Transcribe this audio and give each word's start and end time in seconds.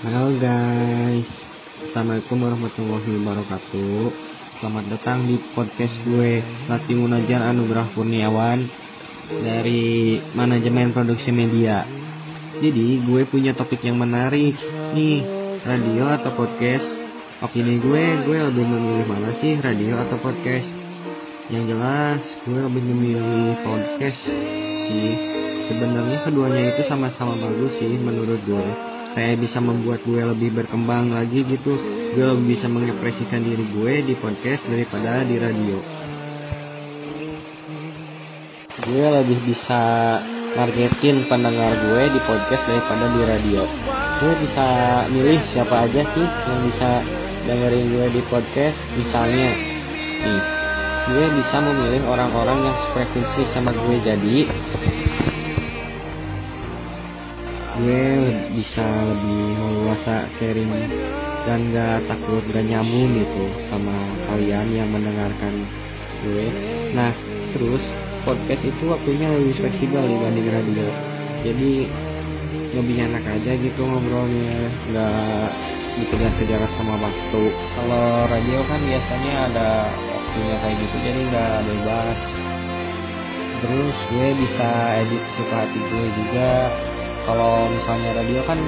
Halo 0.00 0.32
guys, 0.40 1.28
Assalamualaikum 1.84 2.40
warahmatullahi 2.40 3.20
wabarakatuh. 3.20 4.08
Selamat 4.56 4.96
datang 4.96 5.28
di 5.28 5.36
podcast 5.52 5.92
gue 6.08 6.40
Latih 6.72 6.96
Munajar 6.96 7.44
Anugerah 7.44 7.92
Kurniawan 7.92 8.64
Dari 9.28 10.16
Manajemen 10.32 10.96
Produksi 10.96 11.28
Media. 11.36 11.84
Jadi 12.64 13.04
gue 13.04 13.28
punya 13.28 13.52
topik 13.52 13.84
yang 13.84 14.00
menarik 14.00 14.56
Nih, 14.96 15.20
radio 15.68 16.16
atau 16.16 16.32
podcast? 16.32 16.88
Opini 17.44 17.76
gue, 17.76 18.04
gue 18.24 18.38
lebih 18.40 18.64
memilih 18.72 19.04
mana 19.04 19.36
sih 19.44 19.60
radio 19.60 20.00
atau 20.00 20.16
podcast? 20.24 20.64
Yang 21.52 21.76
jelas, 21.76 22.24
gue 22.48 22.56
lebih 22.56 22.88
memilih 22.88 23.52
podcast 23.60 24.32
sih. 24.88 25.12
Sebenarnya 25.68 26.24
keduanya 26.24 26.72
itu 26.72 26.88
sama-sama 26.88 27.36
bagus 27.36 27.76
sih 27.76 28.00
menurut 28.00 28.40
gue 28.48 28.89
kayak 29.14 29.42
bisa 29.42 29.58
membuat 29.58 30.00
gue 30.06 30.22
lebih 30.22 30.54
berkembang 30.54 31.10
lagi 31.14 31.42
gitu. 31.46 31.72
Gue 32.14 32.26
lebih 32.34 32.58
bisa 32.58 32.66
mengekspresikan 32.66 33.42
diri 33.42 33.64
gue 33.70 33.94
di 34.06 34.14
podcast 34.18 34.62
daripada 34.66 35.22
di 35.26 35.36
radio. 35.38 35.78
Gue 38.80 39.06
lebih 39.22 39.38
bisa 39.44 39.82
targetin 40.56 41.30
pendengar 41.30 41.78
gue 41.78 42.02
di 42.10 42.20
podcast 42.26 42.64
daripada 42.66 43.06
di 43.14 43.22
radio. 43.22 43.62
Gue 44.20 44.34
bisa 44.42 44.66
milih 45.08 45.40
siapa 45.54 45.86
aja 45.86 46.02
sih 46.16 46.26
yang 46.26 46.60
bisa 46.66 46.90
dengerin 47.46 47.86
gue 47.92 48.06
di 48.18 48.22
podcast. 48.30 48.78
Misalnya 48.94 49.50
nih 50.20 50.42
gue 51.10 51.26
bisa 51.42 51.56
memilih 51.58 52.02
orang-orang 52.06 52.58
yang 52.70 52.76
sefrekuensi 52.86 53.42
sama 53.56 53.74
gue 53.74 53.96
jadi 54.04 54.38
gue 57.80 58.06
bisa 58.52 58.84
lebih 58.84 59.44
leluasa 59.56 60.28
sharing 60.36 60.68
dan 61.48 61.72
gak 61.72 62.04
takut 62.04 62.44
gak 62.52 62.66
nyambung 62.68 63.16
gitu 63.16 63.44
sama 63.72 63.96
kalian 64.28 64.68
yang 64.76 64.88
mendengarkan 64.92 65.64
gue. 66.20 66.46
Nah 66.92 67.16
terus 67.56 67.80
podcast 68.28 68.62
itu 68.68 68.84
waktunya 68.84 69.32
lebih 69.32 69.56
fleksibel 69.56 70.04
dibanding 70.04 70.48
radio. 70.52 70.88
Jadi 71.40 71.72
lebih 72.70 72.96
enak 73.02 73.24
aja 73.26 73.52
gitu 73.58 73.82
ngobrolnya 73.82 74.70
nggak 74.92 75.48
dikejar-kejar 75.98 76.62
sama 76.76 77.00
waktu. 77.00 77.42
Kalau 77.50 78.28
radio 78.28 78.58
kan 78.68 78.80
biasanya 78.84 79.34
ada 79.50 79.70
waktunya 80.12 80.56
kayak 80.60 80.76
gitu 80.84 80.96
jadi 81.00 81.20
nggak 81.32 81.54
bebas. 81.66 82.20
Terus 83.60 83.96
gue 84.12 84.28
bisa 84.40 84.68
edit 85.04 85.24
suka 85.36 85.56
hati 85.64 85.80
gue 85.80 86.06
juga 86.16 86.50
kalau 87.28 87.68
misalnya 87.68 88.16
radio 88.16 88.40
kan 88.44 88.58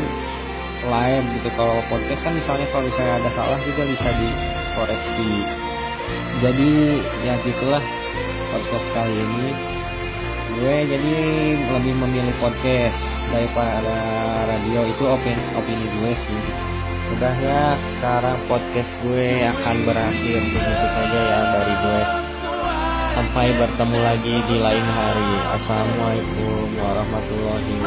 live 0.83 1.27
gitu. 1.39 1.49
Kalau 1.55 1.79
podcast 1.87 2.21
kan 2.27 2.33
misalnya 2.35 2.67
kalau 2.75 2.85
misalnya 2.87 3.15
ada 3.23 3.31
salah 3.35 3.59
juga 3.63 3.83
bisa 3.87 4.09
dikoreksi. 4.19 5.33
Jadi 6.43 6.73
ya 7.23 7.35
gitulah 7.47 7.85
podcast 8.51 8.87
kali 8.93 9.15
ini. 9.15 9.49
Gue 10.53 10.77
jadi 10.85 11.17
lebih 11.81 11.95
memilih 11.97 12.35
podcast 12.43 12.99
daripada 13.33 13.97
radio. 14.51 14.85
Itu 14.85 15.05
opini 15.09 15.45
opini 15.57 15.87
gue 15.89 16.13
sih. 16.29 16.43
Udah 17.17 17.35
ya 17.41 17.77
sekarang 17.97 18.41
podcast 18.49 18.93
gue 19.05 19.49
akan 19.49 19.77
berakhir. 19.89 20.41
Begitu 20.45 20.87
saja 20.93 21.19
ya 21.21 21.41
dari 21.57 21.75
gue. 21.77 22.03
Sampai 23.13 23.53
bertemu 23.61 23.99
lagi 24.01 24.35
di 24.49 24.57
lain 24.57 24.87
hari. 24.89 25.31
Assalamualaikum 25.61 26.65
warahmatullahi. 26.81 27.82